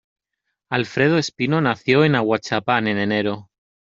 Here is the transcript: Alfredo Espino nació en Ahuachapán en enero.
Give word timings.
Alfredo 0.71 1.19
Espino 1.19 1.61
nació 1.61 2.03
en 2.03 2.15
Ahuachapán 2.15 2.87
en 2.87 2.97
enero. 2.97 3.51